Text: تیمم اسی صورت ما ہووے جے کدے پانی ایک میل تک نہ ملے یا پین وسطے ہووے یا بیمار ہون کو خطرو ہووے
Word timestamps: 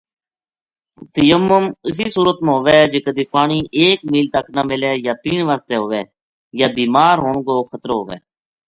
تیمم 1.13 1.65
اسی 1.87 2.05
صورت 2.15 2.37
ما 2.45 2.53
ہووے 2.55 2.79
جے 2.91 2.99
کدے 3.05 3.23
پانی 3.33 3.57
ایک 3.79 3.99
میل 4.11 4.27
تک 4.35 4.45
نہ 4.55 4.61
ملے 4.69 4.91
یا 5.05 5.13
پین 5.21 5.39
وسطے 5.49 5.75
ہووے 5.79 6.01
یا 6.59 6.67
بیمار 6.77 7.15
ہون 7.23 7.37
کو 7.47 7.53
خطرو 7.71 7.93
ہووے 8.01 8.17